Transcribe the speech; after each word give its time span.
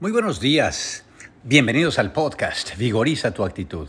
Muy 0.00 0.10
buenos 0.10 0.40
días. 0.40 1.04
Bienvenidos 1.44 2.00
al 2.00 2.12
podcast 2.12 2.76
Vigoriza 2.76 3.30
tu 3.30 3.44
actitud. 3.44 3.88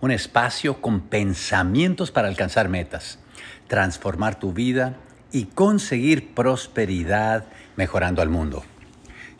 Un 0.00 0.12
espacio 0.12 0.80
con 0.80 1.00
pensamientos 1.00 2.12
para 2.12 2.28
alcanzar 2.28 2.68
metas, 2.68 3.18
transformar 3.66 4.38
tu 4.38 4.52
vida 4.52 4.96
y 5.32 5.46
conseguir 5.46 6.34
prosperidad 6.34 7.46
mejorando 7.74 8.22
al 8.22 8.28
mundo. 8.28 8.62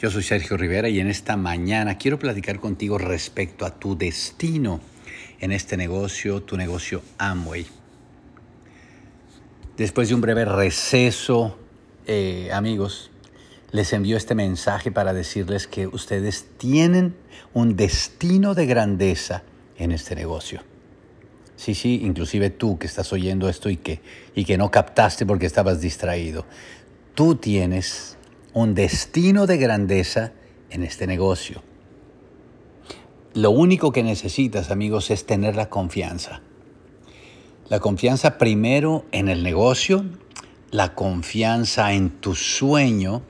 Yo 0.00 0.10
soy 0.10 0.24
Sergio 0.24 0.56
Rivera 0.56 0.88
y 0.88 0.98
en 0.98 1.06
esta 1.06 1.36
mañana 1.36 1.96
quiero 1.96 2.18
platicar 2.18 2.58
contigo 2.58 2.98
respecto 2.98 3.64
a 3.64 3.78
tu 3.78 3.96
destino 3.96 4.80
en 5.38 5.52
este 5.52 5.76
negocio, 5.76 6.42
tu 6.42 6.56
negocio 6.56 7.02
Amway. 7.18 7.68
Después 9.76 10.08
de 10.08 10.16
un 10.16 10.20
breve 10.22 10.44
receso, 10.44 11.56
eh, 12.08 12.50
amigos, 12.52 13.09
les 13.72 13.92
envío 13.92 14.16
este 14.16 14.34
mensaje 14.34 14.90
para 14.90 15.12
decirles 15.12 15.66
que 15.66 15.86
ustedes 15.86 16.46
tienen 16.58 17.14
un 17.54 17.76
destino 17.76 18.54
de 18.54 18.66
grandeza 18.66 19.42
en 19.76 19.92
este 19.92 20.14
negocio. 20.14 20.62
Sí, 21.56 21.74
sí, 21.74 22.00
inclusive 22.02 22.50
tú 22.50 22.78
que 22.78 22.86
estás 22.86 23.12
oyendo 23.12 23.48
esto 23.48 23.68
y 23.68 23.76
que, 23.76 24.00
y 24.34 24.44
que 24.44 24.56
no 24.56 24.70
captaste 24.70 25.26
porque 25.26 25.46
estabas 25.46 25.80
distraído. 25.80 26.46
Tú 27.14 27.36
tienes 27.36 28.16
un 28.54 28.74
destino 28.74 29.46
de 29.46 29.58
grandeza 29.58 30.32
en 30.70 30.82
este 30.82 31.06
negocio. 31.06 31.62
Lo 33.34 33.50
único 33.50 33.92
que 33.92 34.02
necesitas, 34.02 34.70
amigos, 34.70 35.10
es 35.10 35.26
tener 35.26 35.54
la 35.54 35.68
confianza. 35.68 36.40
La 37.68 37.78
confianza 37.78 38.38
primero 38.38 39.04
en 39.12 39.28
el 39.28 39.44
negocio, 39.44 40.04
la 40.72 40.94
confianza 40.94 41.92
en 41.92 42.10
tu 42.10 42.34
sueño 42.34 43.22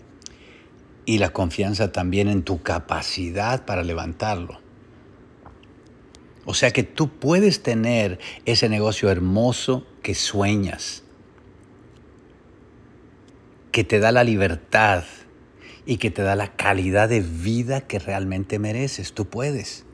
y 1.10 1.19
la 1.19 1.30
confianza 1.30 1.91
también 1.91 2.28
en 2.28 2.45
tu 2.45 2.62
capacidad 2.62 3.64
para 3.64 3.82
levantarlo. 3.82 4.61
O 6.44 6.55
sea 6.55 6.70
que 6.70 6.84
tú 6.84 7.08
puedes 7.08 7.64
tener 7.64 8.20
ese 8.44 8.69
negocio 8.69 9.11
hermoso 9.11 9.84
que 10.05 10.14
sueñas, 10.14 11.03
que 13.72 13.83
te 13.83 13.98
da 13.98 14.12
la 14.12 14.22
libertad 14.22 15.03
y 15.84 15.97
que 15.97 16.12
te 16.12 16.22
da 16.22 16.36
la 16.36 16.55
calidad 16.55 17.08
de 17.08 17.22
vida 17.22 17.81
que 17.81 17.98
realmente 17.98 18.61
mereces. 18.61 19.12
Tú 19.12 19.25
puedes. 19.25 19.84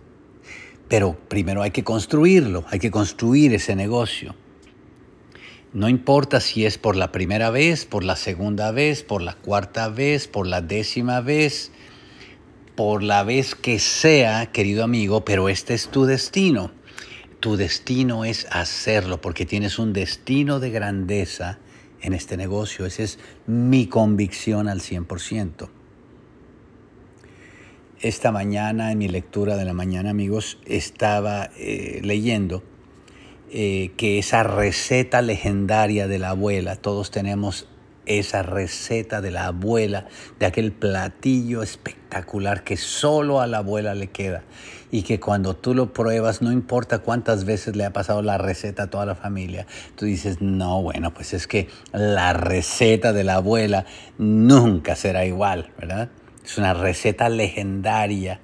Pero 0.86 1.18
primero 1.30 1.62
hay 1.62 1.70
que 1.70 1.82
construirlo, 1.82 2.66
hay 2.68 2.78
que 2.78 2.90
construir 2.90 3.54
ese 3.54 3.74
negocio. 3.74 4.34
No 5.76 5.90
importa 5.90 6.40
si 6.40 6.64
es 6.64 6.78
por 6.78 6.96
la 6.96 7.12
primera 7.12 7.50
vez, 7.50 7.84
por 7.84 8.02
la 8.02 8.16
segunda 8.16 8.70
vez, 8.70 9.02
por 9.02 9.20
la 9.20 9.34
cuarta 9.34 9.90
vez, 9.90 10.26
por 10.26 10.46
la 10.46 10.62
décima 10.62 11.20
vez, 11.20 11.70
por 12.74 13.02
la 13.02 13.24
vez 13.24 13.54
que 13.54 13.78
sea, 13.78 14.46
querido 14.52 14.84
amigo, 14.84 15.26
pero 15.26 15.50
este 15.50 15.74
es 15.74 15.88
tu 15.88 16.06
destino. 16.06 16.70
Tu 17.40 17.58
destino 17.58 18.24
es 18.24 18.46
hacerlo 18.50 19.20
porque 19.20 19.44
tienes 19.44 19.78
un 19.78 19.92
destino 19.92 20.60
de 20.60 20.70
grandeza 20.70 21.58
en 22.00 22.14
este 22.14 22.38
negocio. 22.38 22.86
Esa 22.86 23.02
es 23.02 23.18
mi 23.46 23.86
convicción 23.86 24.70
al 24.70 24.80
100%. 24.80 25.68
Esta 28.00 28.32
mañana, 28.32 28.92
en 28.92 28.96
mi 28.96 29.08
lectura 29.08 29.58
de 29.58 29.66
la 29.66 29.74
mañana, 29.74 30.08
amigos, 30.08 30.56
estaba 30.64 31.50
eh, 31.58 32.00
leyendo 32.02 32.62
eh, 33.50 33.92
que 33.96 34.18
esa 34.18 34.42
receta 34.42 35.22
legendaria 35.22 36.08
de 36.08 36.18
la 36.18 36.30
abuela, 36.30 36.76
todos 36.76 37.10
tenemos 37.10 37.68
esa 38.06 38.42
receta 38.42 39.20
de 39.20 39.30
la 39.30 39.46
abuela, 39.46 40.06
de 40.38 40.46
aquel 40.46 40.72
platillo 40.72 41.62
espectacular 41.62 42.64
que 42.64 42.76
solo 42.76 43.40
a 43.40 43.46
la 43.46 43.58
abuela 43.58 43.94
le 43.94 44.08
queda 44.08 44.42
y 44.90 45.02
que 45.02 45.18
cuando 45.18 45.54
tú 45.54 45.74
lo 45.74 45.92
pruebas, 45.92 46.40
no 46.40 46.52
importa 46.52 47.00
cuántas 47.00 47.44
veces 47.44 47.76
le 47.76 47.84
ha 47.84 47.92
pasado 47.92 48.22
la 48.22 48.38
receta 48.38 48.84
a 48.84 48.90
toda 48.90 49.04
la 49.04 49.16
familia, 49.16 49.66
tú 49.96 50.06
dices, 50.06 50.40
no, 50.40 50.80
bueno, 50.82 51.12
pues 51.12 51.34
es 51.34 51.46
que 51.46 51.68
la 51.92 52.32
receta 52.32 53.12
de 53.12 53.24
la 53.24 53.34
abuela 53.34 53.84
nunca 54.18 54.94
será 54.94 55.26
igual, 55.26 55.72
¿verdad? 55.78 56.08
Es 56.44 56.56
una 56.58 56.74
receta 56.74 57.28
legendaria 57.28 58.40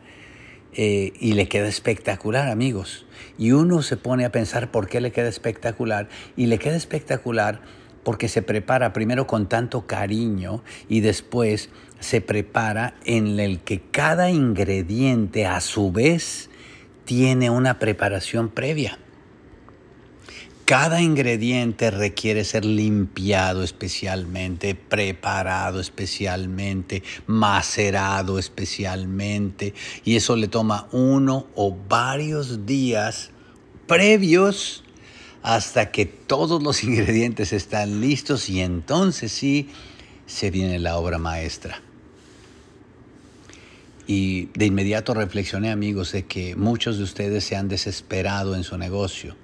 eh, 0.75 1.13
y 1.19 1.33
le 1.35 1.49
queda 1.49 1.69
espectacular, 1.69 2.49
amigos. 2.49 3.07
Y 3.39 3.53
uno 3.53 3.83
se 3.83 3.97
pone 3.97 4.25
a 4.25 4.33
pensar 4.33 4.71
por 4.71 4.89
qué 4.89 5.01
le 5.01 5.13
queda 5.13 5.29
espectacular. 5.29 6.09
Y 6.37 6.47
le 6.47 6.59
queda 6.59 6.77
espectacular 6.77 7.61
porque 8.03 8.29
se 8.29 8.43
prepara 8.43 8.93
primero 8.93 9.27
con 9.27 9.49
tanto 9.49 9.87
cariño 9.87 10.63
y 10.89 11.01
después 11.01 11.71
se 12.01 12.21
prepara 12.21 12.95
en 13.05 13.39
el 13.39 13.61
que 13.61 13.81
cada 13.81 14.31
ingrediente 14.31 15.47
a 15.47 15.61
su 15.61 15.93
vez 15.93 16.51
tiene 17.05 17.51
una 17.51 17.79
preparación 17.79 18.49
previa. 18.49 18.99
Cada 20.65 21.03
ingrediente 21.03 21.91
requiere 21.91 22.45
ser 22.45 22.65
limpiado 22.65 23.65
especialmente, 23.65 24.77
preparado 24.77 25.81
especialmente, 25.81 27.03
macerado 27.27 28.39
especialmente, 28.39 29.75
y 30.05 30.15
eso 30.15 30.37
le 30.37 30.47
toma 30.47 30.89
uno 30.93 31.49
o 31.57 31.77
varios 31.89 32.65
días 32.65 33.31
previos 33.89 34.85
hasta 35.43 35.91
que 35.91 36.07
todos 36.07 36.63
los 36.63 36.85
ingredientes 36.85 37.53
están 37.53 38.01
listos 38.01 38.49
y 38.49 38.61
entonces 38.61 39.33
sí 39.33 39.69
se 40.27 40.53
viene 40.53 40.79
la 40.79 40.97
obra 40.97 41.19
maestra. 41.19 41.83
Y 44.07 44.47
de 44.55 44.67
inmediato 44.67 45.13
reflexioné, 45.13 45.73
amigos, 45.73 46.13
de 46.13 46.25
que 46.25 46.55
muchos 46.55 46.99
de 46.99 47.05
ustedes 47.05 47.43
se 47.45 47.57
han 47.57 47.69
desesperado 47.69 48.55
en 48.55 48.63
su 48.63 48.79
negocio 48.79 49.35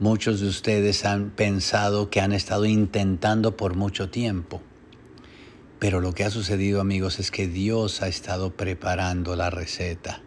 Muchos 0.00 0.38
de 0.38 0.46
ustedes 0.46 1.04
han 1.04 1.30
pensado 1.30 2.08
que 2.08 2.20
han 2.20 2.32
estado 2.32 2.66
intentando 2.66 3.56
por 3.56 3.74
mucho 3.74 4.10
tiempo. 4.10 4.62
Pero 5.80 6.00
lo 6.00 6.14
que 6.14 6.22
ha 6.22 6.30
sucedido, 6.30 6.80
amigos, 6.80 7.18
es 7.18 7.32
que 7.32 7.48
Dios 7.48 8.00
ha 8.00 8.06
estado 8.06 8.56
preparando 8.56 9.34
la 9.34 9.50
receta. 9.50 10.22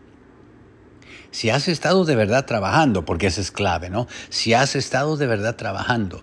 Si 1.31 1.49
has 1.51 1.69
estado 1.69 2.03
de 2.03 2.17
verdad 2.17 2.45
trabajando, 2.45 3.05
porque 3.05 3.27
eso 3.27 3.39
es 3.39 3.51
clave, 3.51 3.89
¿no? 3.89 4.07
Si 4.29 4.53
has 4.53 4.75
estado 4.75 5.15
de 5.15 5.27
verdad 5.27 5.55
trabajando, 5.55 6.21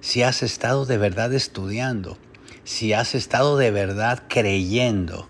si 0.00 0.22
has 0.22 0.42
estado 0.42 0.86
de 0.86 0.96
verdad 0.96 1.34
estudiando, 1.34 2.16
si 2.64 2.94
has 2.94 3.14
estado 3.14 3.58
de 3.58 3.70
verdad 3.70 4.22
creyendo, 4.30 5.28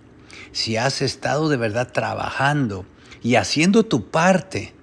si 0.52 0.76
has 0.76 1.02
estado 1.02 1.48
de 1.48 1.56
verdad 1.56 1.90
trabajando 1.90 2.86
y 3.20 3.34
haciendo 3.34 3.84
tu 3.84 4.10
parte, 4.10 4.74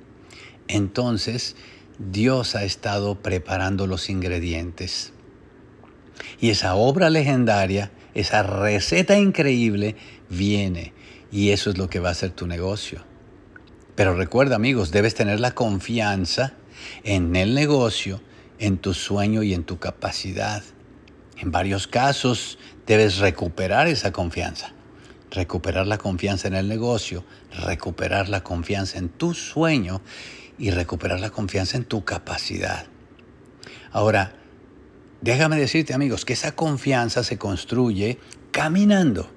entonces 0.68 1.56
Dios 1.98 2.56
ha 2.56 2.64
estado 2.64 3.16
preparando 3.22 3.88
los 3.88 4.10
ingredientes. 4.10 5.14
Y 6.40 6.50
esa 6.50 6.76
obra 6.76 7.10
legendaria, 7.10 7.92
esa 8.14 8.44
receta 8.44 9.18
increíble, 9.18 9.96
viene. 10.30 10.94
Y 11.32 11.52
eso 11.52 11.70
es 11.70 11.78
lo 11.78 11.90
que 11.90 12.00
va 12.00 12.10
a 12.10 12.16
ser 12.16 12.32
tu 12.32 12.48
negocio. 12.48 13.04
Pero 13.96 14.14
recuerda 14.14 14.56
amigos, 14.56 14.92
debes 14.92 15.16
tener 15.16 15.40
la 15.40 15.52
confianza 15.52 16.54
en 17.04 17.36
el 17.36 17.54
negocio, 17.54 18.22
en 18.60 18.78
tu 18.78 18.94
sueño 18.94 19.44
y 19.44 19.54
en 19.54 19.64
tu 19.64 19.80
capacidad. 19.80 20.64
En 21.38 21.52
varios 21.52 21.88
casos 21.88 22.58
debes 22.86 23.18
recuperar 23.18 23.88
esa 23.88 24.12
confianza. 24.12 24.74
Recuperar 25.32 25.88
la 25.88 25.98
confianza 25.98 26.48
en 26.48 26.56
el 26.56 26.68
negocio, 26.68 27.26
recuperar 27.52 28.30
la 28.30 28.44
confianza 28.44 28.98
en 28.98 29.10
tu 29.10 29.34
sueño 29.34 30.02
y 30.58 30.72
recuperar 30.72 31.20
la 31.20 31.30
confianza 31.30 31.78
en 31.78 31.86
tu 31.86 32.04
capacidad. 32.04 32.86
Ahora, 33.92 34.34
déjame 35.22 35.58
decirte 35.58 35.94
amigos 35.94 36.26
que 36.26 36.34
esa 36.34 36.54
confianza 36.54 37.24
se 37.24 37.38
construye 37.38 38.20
caminando. 38.52 39.30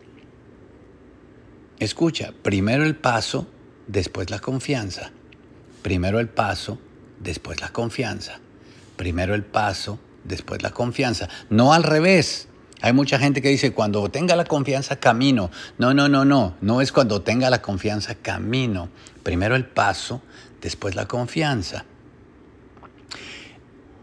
Escucha, 1.79 2.33
primero 2.43 2.85
el 2.85 2.97
paso, 2.97 3.47
después 3.87 4.31
la 4.31 4.41
confianza. 4.41 5.13
Primero 5.83 6.19
el 6.19 6.29
paso, 6.29 6.79
después 7.21 7.61
la 7.61 7.69
confianza. 7.69 8.41
Primero 8.97 9.35
el 9.35 9.45
paso, 9.45 9.99
después 10.25 10.63
la 10.63 10.71
confianza. 10.71 11.29
No 11.51 11.73
al 11.73 11.85
revés. 11.85 12.49
Hay 12.81 12.93
mucha 12.93 13.19
gente 13.19 13.43
que 13.43 13.49
dice, 13.49 13.73
cuando 13.73 14.09
tenga 14.09 14.37
la 14.37 14.45
confianza, 14.45 14.97
camino. 14.97 15.51
No, 15.79 15.95
no, 15.95 16.09
no, 16.09 16.25
no. 16.25 16.57
No 16.61 16.81
es 16.81 16.93
cuando 16.93 17.23
tenga 17.23 17.51
la 17.51 17.63
confianza, 17.63 18.15
camino. 18.17 18.89
Primero 19.23 19.57
el 19.57 19.65
paso, 19.65 20.23
después 20.61 20.95
la 20.95 21.07
confianza. 21.07 21.85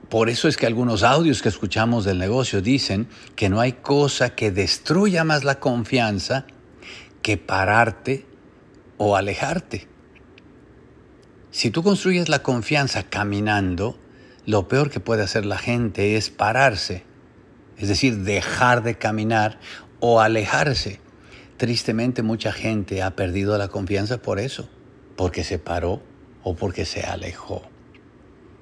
Por 0.09 0.29
eso 0.29 0.47
es 0.47 0.55
que 0.55 0.67
algunos 0.67 1.03
audios 1.03 1.41
que 1.41 1.49
escuchamos 1.49 2.05
del 2.05 2.19
negocio 2.19 2.61
dicen 2.61 3.07
que 3.35 3.49
no 3.49 3.59
hay 3.59 3.73
cosa 3.73 4.35
que 4.35 4.51
destruya 4.51 5.23
más 5.23 5.43
la 5.43 5.59
confianza 5.59 6.45
que 7.21 7.37
pararte 7.37 8.25
o 8.97 9.15
alejarte. 9.15 9.87
Si 11.49 11.71
tú 11.71 11.83
construyes 11.83 12.29
la 12.29 12.43
confianza 12.43 13.03
caminando, 13.03 13.97
lo 14.45 14.67
peor 14.67 14.91
que 14.91 14.99
puede 14.99 15.23
hacer 15.23 15.45
la 15.45 15.57
gente 15.57 16.17
es 16.17 16.29
pararse, 16.29 17.03
es 17.77 17.87
decir, 17.87 18.17
dejar 18.19 18.83
de 18.83 18.97
caminar 18.97 19.59
o 19.99 20.21
alejarse. 20.21 20.99
Tristemente 21.57 22.21
mucha 22.21 22.51
gente 22.51 23.01
ha 23.01 23.15
perdido 23.15 23.57
la 23.57 23.69
confianza 23.69 24.21
por 24.21 24.39
eso, 24.39 24.69
porque 25.15 25.43
se 25.43 25.57
paró 25.57 26.03
o 26.45 26.55
porque 26.55 26.85
se 26.85 27.01
alejó. 27.01 27.63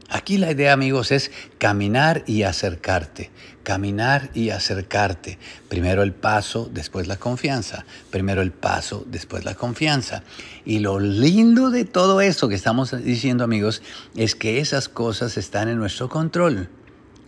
Aquí 0.10 0.38
la 0.38 0.52
idea, 0.52 0.74
amigos, 0.74 1.12
es 1.12 1.32
caminar 1.58 2.24
y 2.28 2.44
acercarte, 2.44 3.30
caminar 3.64 4.30
y 4.34 4.52
acercarte. 4.52 5.38
Primero 5.70 6.02
el 6.02 6.14
paso, 6.14 6.70
después 6.72 7.08
la 7.08 7.18
confianza. 7.18 7.86
Primero 8.10 8.42
el 8.42 8.52
paso, 8.52 9.04
después 9.08 9.44
la 9.44 9.56
confianza. 9.56 10.24
Y 10.66 10.80
lo 10.80 11.00
lindo 11.00 11.72
de 11.72 11.84
todo 11.84 12.22
esto 12.22 12.48
que 12.48 12.56
estamos 12.56 12.92
diciendo, 13.04 13.44
amigos, 13.44 13.82
es 14.16 14.36
que 14.36 14.60
esas 14.60 14.88
cosas 14.88 15.36
están 15.36 15.68
en 15.68 15.78
nuestro 15.78 16.10
control. 16.10 16.70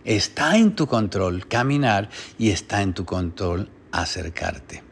Está 0.04 0.56
en 0.56 0.74
tu 0.74 0.86
control 0.86 1.46
caminar 1.48 2.08
y 2.38 2.50
está 2.50 2.80
en 2.80 2.94
tu 2.94 3.04
control 3.04 3.68
acercarte. 3.92 4.82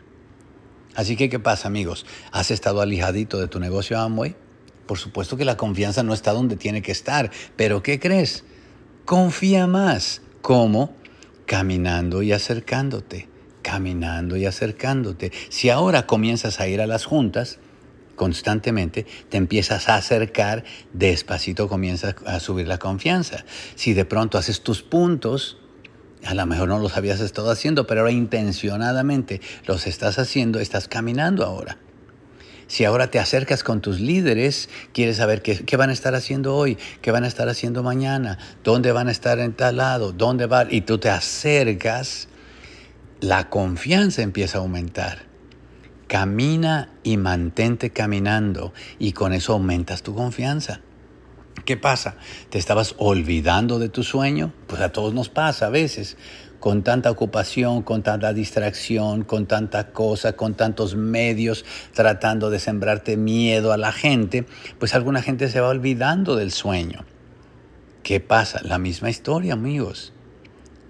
Así 0.94 1.16
que, 1.16 1.30
¿qué 1.30 1.38
pasa, 1.38 1.68
amigos? 1.68 2.04
¿Has 2.32 2.50
estado 2.50 2.82
alejadito 2.82 3.38
de 3.38 3.48
tu 3.48 3.60
negocio 3.60 3.98
Amway? 3.98 4.43
Por 4.86 4.98
supuesto 4.98 5.36
que 5.36 5.44
la 5.44 5.56
confianza 5.56 6.02
no 6.02 6.14
está 6.14 6.32
donde 6.32 6.56
tiene 6.56 6.82
que 6.82 6.92
estar, 6.92 7.30
pero 7.56 7.82
¿qué 7.82 7.98
crees? 7.98 8.44
Confía 9.04 9.66
más. 9.66 10.22
¿Cómo? 10.42 10.94
Caminando 11.46 12.22
y 12.22 12.32
acercándote, 12.32 13.28
caminando 13.62 14.36
y 14.36 14.46
acercándote. 14.46 15.32
Si 15.48 15.70
ahora 15.70 16.06
comienzas 16.06 16.60
a 16.60 16.68
ir 16.68 16.80
a 16.80 16.86
las 16.86 17.04
juntas 17.04 17.58
constantemente, 18.14 19.06
te 19.28 19.36
empiezas 19.36 19.88
a 19.88 19.96
acercar, 19.96 20.64
despacito 20.92 21.68
comienzas 21.68 22.14
a 22.26 22.40
subir 22.40 22.68
la 22.68 22.78
confianza. 22.78 23.44
Si 23.74 23.94
de 23.94 24.04
pronto 24.04 24.38
haces 24.38 24.62
tus 24.62 24.82
puntos, 24.82 25.58
a 26.24 26.34
lo 26.34 26.46
mejor 26.46 26.68
no 26.68 26.78
los 26.78 26.96
habías 26.96 27.20
estado 27.20 27.50
haciendo, 27.50 27.86
pero 27.86 28.00
ahora 28.00 28.12
intencionadamente 28.12 29.40
los 29.66 29.86
estás 29.86 30.18
haciendo, 30.18 30.60
estás 30.60 30.88
caminando 30.88 31.44
ahora. 31.44 31.78
Si 32.66 32.84
ahora 32.84 33.10
te 33.10 33.18
acercas 33.18 33.62
con 33.62 33.80
tus 33.80 34.00
líderes, 34.00 34.68
quieres 34.92 35.18
saber 35.18 35.42
qué, 35.42 35.76
van 35.76 35.90
a 35.90 35.92
estar 35.92 36.14
haciendo 36.14 36.56
hoy, 36.56 36.78
qué 37.02 37.10
van 37.10 37.24
a 37.24 37.28
estar 37.28 37.48
haciendo 37.48 37.82
mañana, 37.82 38.38
dónde 38.62 38.92
van 38.92 39.08
a 39.08 39.10
estar 39.10 39.38
en 39.38 39.52
tal 39.52 39.76
lado, 39.76 40.12
dónde 40.12 40.46
van, 40.46 40.68
y 40.70 40.82
tú 40.82 40.98
te 40.98 41.10
acercas, 41.10 42.28
la 43.20 43.50
confianza 43.50 44.22
empieza 44.22 44.58
a 44.58 44.60
aumentar. 44.62 45.26
Camina 46.08 46.90
y 47.02 47.16
mantente 47.16 47.90
caminando 47.90 48.72
y 48.98 49.12
con 49.12 49.32
eso 49.32 49.54
aumentas 49.54 50.02
tu 50.02 50.14
confianza. 50.14 50.80
¿Qué 51.64 51.76
pasa? 51.78 52.16
¿Te 52.50 52.58
estabas 52.58 52.94
olvidando 52.98 53.78
de 53.78 53.88
tu 53.88 54.02
sueño? 54.02 54.52
Pues 54.66 54.82
a 54.82 54.90
todos 54.90 55.14
nos 55.14 55.30
pasa 55.30 55.66
a 55.66 55.70
veces 55.70 56.16
con 56.64 56.82
tanta 56.82 57.10
ocupación, 57.10 57.82
con 57.82 58.02
tanta 58.02 58.32
distracción, 58.32 59.22
con 59.22 59.44
tanta 59.44 59.92
cosa, 59.92 60.32
con 60.32 60.54
tantos 60.54 60.96
medios, 60.96 61.62
tratando 61.92 62.48
de 62.48 62.58
sembrarte 62.58 63.18
miedo 63.18 63.70
a 63.70 63.76
la 63.76 63.92
gente, 63.92 64.46
pues 64.78 64.94
alguna 64.94 65.20
gente 65.20 65.50
se 65.50 65.60
va 65.60 65.68
olvidando 65.68 66.36
del 66.36 66.52
sueño. 66.52 67.04
¿Qué 68.02 68.18
pasa? 68.18 68.62
La 68.62 68.78
misma 68.78 69.10
historia, 69.10 69.52
amigos. 69.52 70.14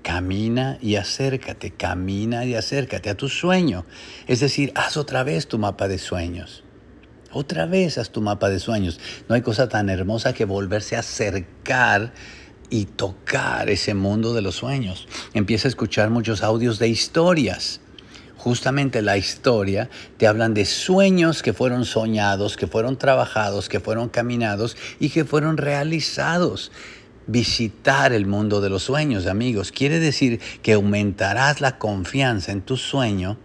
Camina 0.02 0.78
y 0.80 0.94
acércate, 0.94 1.72
camina 1.72 2.44
y 2.44 2.54
acércate 2.54 3.10
a 3.10 3.16
tu 3.16 3.28
sueño. 3.28 3.84
Es 4.28 4.38
decir, 4.38 4.70
haz 4.76 4.96
otra 4.96 5.24
vez 5.24 5.48
tu 5.48 5.58
mapa 5.58 5.88
de 5.88 5.98
sueños. 5.98 6.62
Otra 7.32 7.66
vez 7.66 7.98
haz 7.98 8.10
tu 8.10 8.20
mapa 8.20 8.48
de 8.48 8.60
sueños. 8.60 9.00
No 9.28 9.34
hay 9.34 9.42
cosa 9.42 9.68
tan 9.68 9.90
hermosa 9.90 10.34
que 10.34 10.44
volverse 10.44 10.94
a 10.94 11.00
acercar 11.00 12.12
y 12.74 12.86
tocar 12.86 13.70
ese 13.70 13.94
mundo 13.94 14.34
de 14.34 14.42
los 14.42 14.56
sueños. 14.56 15.06
Empieza 15.32 15.68
a 15.68 15.70
escuchar 15.70 16.10
muchos 16.10 16.42
audios 16.42 16.80
de 16.80 16.88
historias. 16.88 17.80
Justamente 18.36 19.00
la 19.00 19.16
historia 19.16 19.88
te 20.16 20.26
hablan 20.26 20.54
de 20.54 20.64
sueños 20.64 21.44
que 21.44 21.52
fueron 21.52 21.84
soñados, 21.84 22.56
que 22.56 22.66
fueron 22.66 22.98
trabajados, 22.98 23.68
que 23.68 23.78
fueron 23.78 24.08
caminados 24.08 24.76
y 24.98 25.10
que 25.10 25.24
fueron 25.24 25.56
realizados. 25.56 26.72
Visitar 27.28 28.12
el 28.12 28.26
mundo 28.26 28.60
de 28.60 28.70
los 28.70 28.82
sueños, 28.82 29.28
amigos, 29.28 29.70
quiere 29.70 30.00
decir 30.00 30.40
que 30.60 30.72
aumentarás 30.72 31.60
la 31.60 31.78
confianza 31.78 32.50
en 32.50 32.62
tu 32.62 32.76
sueño 32.76 33.38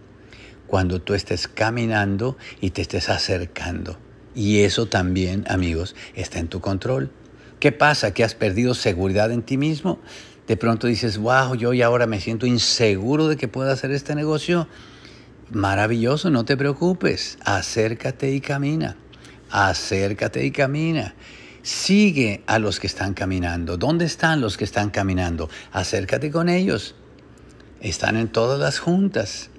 cuando 0.66 1.00
tú 1.00 1.14
estés 1.14 1.46
caminando 1.46 2.36
y 2.60 2.70
te 2.70 2.82
estés 2.82 3.08
acercando. 3.08 3.96
Y 4.34 4.62
eso 4.62 4.86
también, 4.86 5.44
amigos, 5.48 5.94
está 6.16 6.40
en 6.40 6.48
tu 6.48 6.60
control. 6.60 7.12
¿Qué 7.60 7.72
pasa? 7.72 8.14
¿Que 8.14 8.24
has 8.24 8.34
perdido 8.34 8.74
seguridad 8.74 9.30
en 9.30 9.42
ti 9.42 9.58
mismo? 9.58 9.98
De 10.48 10.56
pronto 10.56 10.86
dices, 10.86 11.18
wow, 11.18 11.54
yo 11.54 11.74
y 11.74 11.82
ahora 11.82 12.06
me 12.06 12.18
siento 12.18 12.46
inseguro 12.46 13.28
de 13.28 13.36
que 13.36 13.48
pueda 13.48 13.72
hacer 13.72 13.90
este 13.92 14.14
negocio. 14.14 14.66
Maravilloso, 15.52 16.30
no 16.30 16.46
te 16.46 16.56
preocupes. 16.56 17.36
Acércate 17.44 18.32
y 18.32 18.40
camina. 18.40 18.96
Acércate 19.50 20.44
y 20.44 20.50
camina. 20.50 21.14
Sigue 21.62 22.42
a 22.46 22.58
los 22.58 22.80
que 22.80 22.86
están 22.86 23.12
caminando. 23.12 23.76
¿Dónde 23.76 24.06
están 24.06 24.40
los 24.40 24.56
que 24.56 24.64
están 24.64 24.88
caminando? 24.88 25.50
Acércate 25.70 26.30
con 26.30 26.48
ellos. 26.48 26.94
Están 27.82 28.16
en 28.16 28.28
todas 28.28 28.58
las 28.58 28.78
juntas. 28.78 29.50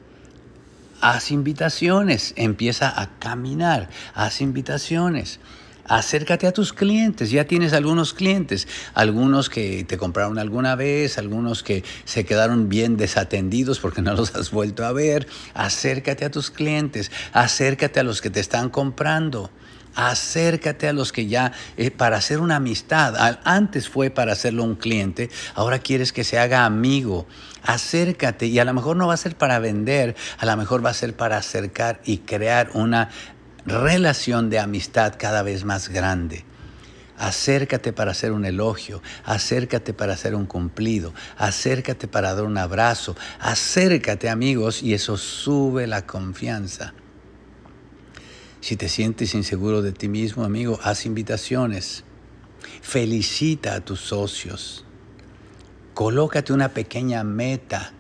Haz 1.02 1.30
invitaciones. 1.30 2.34
Empieza 2.36 3.00
a 3.00 3.20
caminar. 3.20 3.90
Haz 4.16 4.42
invitaciones 4.42 5.40
acércate 5.86 6.48
a 6.48 6.52
tus 6.52 6.74
clientes. 6.74 7.32
Ya 7.32 7.46
tienes 7.46 7.74
algunos 7.74 8.14
clientes, 8.14 8.68
algunos 8.94 9.50
que 9.50 9.84
te 9.84 9.98
compraron 9.98 10.40
alguna 10.40 10.76
vez, 10.76 11.18
algunos 11.18 11.64
que 11.64 11.84
se 12.06 12.26
quedaron 12.26 12.70
bien 12.70 12.98
desatendidos 12.98 13.80
porque 13.80 14.02
no 14.02 14.14
los 14.14 14.36
has 14.36 14.52
vuelto 14.52 14.86
a 14.86 14.92
ver. 14.92 15.28
Acércate 15.54 16.26
a 16.26 16.32
tus 16.32 16.52
clientes, 16.52 17.12
acércate 17.34 18.00
a 18.00 18.04
los 18.04 18.22
que 18.22 18.30
te 18.30 18.40
están 18.40 18.70
comprando. 18.70 19.52
Acércate 19.94 20.88
a 20.88 20.94
los 20.94 21.12
que 21.12 21.28
ya, 21.28 21.52
eh, 21.76 21.92
para 21.92 22.18
hacer 22.18 22.40
una 22.40 22.58
amistad, 22.58 23.40
antes 23.44 23.90
fue 23.90 24.10
para 24.10 24.32
hacerlo 24.32 24.64
un 24.64 24.76
cliente, 24.76 25.30
ahora 25.54 25.80
quieres 25.80 26.14
que 26.14 26.24
se 26.24 26.40
haga 26.40 26.64
amigo. 26.64 27.28
Acércate 27.64 28.48
y 28.48 28.58
a 28.60 28.66
lo 28.66 28.74
mejor 28.74 28.96
no 28.96 29.08
va 29.08 29.16
a 29.16 29.18
ser 29.18 29.36
para 29.36 29.60
vender, 29.60 30.16
a 30.38 30.46
lo 30.46 30.56
mejor 30.56 30.84
va 30.84 30.92
a 30.92 30.94
ser 30.94 31.16
para 31.16 31.38
acercar 31.38 32.00
y 32.06 32.20
crear 32.20 32.70
una 32.74 33.10
relación 33.66 34.50
de 34.50 34.60
amistad 34.60 35.16
cada 35.18 35.44
vez 35.44 35.64
más 35.64 35.90
grande. 35.90 36.46
Acércate 37.18 37.94
para 37.94 38.12
hacer 38.12 38.32
un 38.32 38.46
elogio, 38.46 39.04
acércate 39.24 39.94
para 39.94 40.14
hacer 40.14 40.34
un 40.34 40.48
cumplido, 40.48 41.14
acércate 41.38 42.08
para 42.08 42.34
dar 42.34 42.46
un 42.46 42.58
abrazo, 42.58 43.16
acércate 43.40 44.28
amigos 44.28 44.82
y 44.82 44.96
eso 44.96 45.18
sube 45.18 45.86
la 45.86 46.08
confianza. 46.08 46.96
Si 48.60 48.76
te 48.76 48.90
sientes 48.90 49.36
inseguro 49.36 49.84
de 49.84 49.92
ti 49.92 50.08
mismo, 50.08 50.44
amigo, 50.44 50.80
haz 50.84 51.06
invitaciones. 51.06 52.04
Felicita 52.82 53.76
a 53.76 53.82
tus 53.82 54.00
socios. 54.00 54.86
Colócate 55.94 56.54
una 56.54 56.70
pequeña 56.70 57.24
meta, 57.24 57.94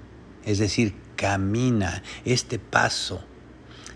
es 0.45 0.57
decir, 0.57 0.95
camina 1.15 2.01
este 2.25 2.57
paso 2.57 3.23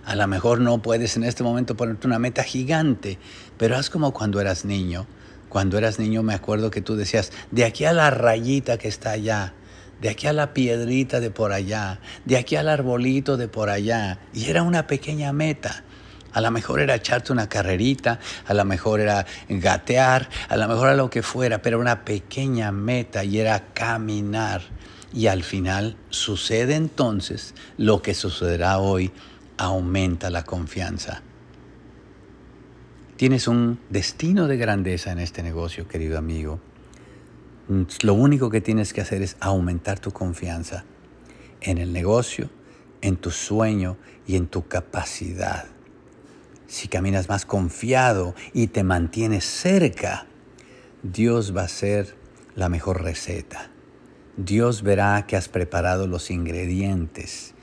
a 0.05 0.15
lo 0.15 0.27
mejor 0.27 0.61
no 0.61 0.81
puedes 0.81 1.17
en 1.17 1.23
este 1.23 1.43
momento 1.43 1.75
ponerte 1.75 2.05
una 2.05 2.19
meta 2.19 2.43
gigante, 2.43 3.17
pero 3.57 3.75
haz 3.75 3.89
como 3.89 4.13
cuando 4.13 4.39
eras 4.39 4.63
niño. 4.63 5.07
Cuando 5.49 5.77
eras 5.77 5.99
niño 5.99 6.21
me 6.21 6.33
acuerdo 6.33 6.69
que 6.69 6.81
tú 6.81 6.95
decías, 6.95 7.31
de 7.49 7.65
aquí 7.65 7.85
a 7.85 7.93
la 7.93 8.11
rayita 8.11 8.77
que 8.77 8.87
está 8.87 9.11
allá, 9.11 9.53
de 10.01 10.09
aquí 10.09 10.27
a 10.27 10.33
la 10.33 10.53
piedrita 10.53 11.19
de 11.19 11.31
por 11.31 11.53
allá, 11.53 11.99
de 12.25 12.37
aquí 12.37 12.55
al 12.55 12.69
arbolito 12.69 13.35
de 13.37 13.47
por 13.47 13.69
allá. 13.69 14.19
Y 14.33 14.49
era 14.49 14.61
una 14.61 14.85
pequeña 14.85 15.33
meta. 15.33 15.83
A 16.33 16.41
lo 16.41 16.51
mejor 16.51 16.81
era 16.81 16.95
echarte 16.95 17.31
una 17.31 17.47
carrerita, 17.47 18.19
a 18.45 18.53
lo 18.53 18.65
mejor 18.65 18.99
era 18.99 19.25
gatear, 19.47 20.29
a 20.49 20.57
lo 20.57 20.67
mejor 20.67 20.87
era 20.87 20.97
lo 20.97 21.09
que 21.09 21.23
fuera, 21.23 21.61
pero 21.61 21.79
una 21.79 22.03
pequeña 22.03 22.71
meta 22.71 23.23
y 23.23 23.39
era 23.39 23.73
caminar. 23.73 24.61
Y 25.13 25.27
al 25.27 25.43
final 25.43 25.95
sucede 26.09 26.75
entonces 26.75 27.55
lo 27.77 28.01
que 28.01 28.13
sucederá 28.13 28.79
hoy 28.79 29.13
aumenta 29.57 30.29
la 30.29 30.43
confianza. 30.43 31.21
Tienes 33.17 33.47
un 33.47 33.79
destino 33.89 34.47
de 34.47 34.57
grandeza 34.57 35.11
en 35.11 35.19
este 35.19 35.41
negocio, 35.41 35.87
querido 35.87 36.17
amigo. 36.17 36.59
Lo 38.01 38.13
único 38.13 38.49
que 38.49 38.61
tienes 38.61 38.93
que 38.93 39.01
hacer 39.01 39.21
es 39.21 39.37
aumentar 39.39 39.99
tu 39.99 40.11
confianza 40.11 40.83
en 41.61 41.77
el 41.77 41.93
negocio, 41.93 42.49
en 43.01 43.15
tu 43.15 43.31
sueño 43.31 43.97
y 44.27 44.35
en 44.35 44.47
tu 44.47 44.67
capacidad. 44.67 45.65
Si 46.67 46.87
caminas 46.87 47.29
más 47.29 47.45
confiado 47.45 48.35
y 48.53 48.67
te 48.67 48.83
mantienes 48.83 49.45
cerca, 49.45 50.27
Dios 51.01 51.55
va 51.55 51.63
a 51.63 51.67
ser 51.69 52.15
la 52.55 52.69
mejor 52.69 53.01
receta. 53.01 53.71
Dios 54.37 54.83
verá 54.83 55.25
que 55.25 55.37
has 55.37 55.47
preparado 55.47 56.07
los 56.07 56.29
ingredientes 56.29 57.54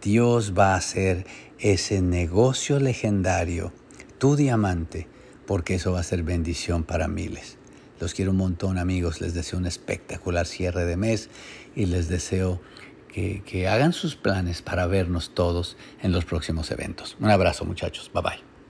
Dios 0.00 0.54
va 0.56 0.74
a 0.74 0.76
hacer 0.76 1.26
ese 1.58 2.00
negocio 2.00 2.78
legendario, 2.78 3.72
tu 4.18 4.36
diamante, 4.36 5.08
porque 5.46 5.74
eso 5.74 5.92
va 5.92 6.00
a 6.00 6.04
ser 6.04 6.22
bendición 6.22 6.84
para 6.84 7.08
miles. 7.08 7.58
Los 7.98 8.14
quiero 8.14 8.30
un 8.30 8.36
montón 8.36 8.78
amigos, 8.78 9.20
les 9.20 9.34
deseo 9.34 9.58
un 9.58 9.66
espectacular 9.66 10.46
cierre 10.46 10.84
de 10.84 10.96
mes 10.96 11.28
y 11.74 11.86
les 11.86 12.08
deseo 12.08 12.60
que, 13.12 13.42
que 13.44 13.66
hagan 13.66 13.92
sus 13.92 14.14
planes 14.14 14.62
para 14.62 14.86
vernos 14.86 15.34
todos 15.34 15.76
en 16.02 16.12
los 16.12 16.24
próximos 16.24 16.70
eventos. 16.70 17.16
Un 17.18 17.30
abrazo 17.30 17.64
muchachos, 17.64 18.10
bye 18.14 18.22
bye. 18.22 18.49